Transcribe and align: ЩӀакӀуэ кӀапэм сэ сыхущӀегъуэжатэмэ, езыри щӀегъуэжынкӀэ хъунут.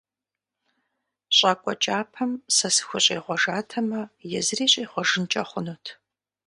ЩӀакӀуэ 1.37 1.73
кӀапэм 1.83 2.31
сэ 2.55 2.67
сыхущӀегъуэжатэмэ, 2.75 4.01
езыри 4.39 4.67
щӀегъуэжынкӀэ 4.71 5.43
хъунут. 5.49 5.85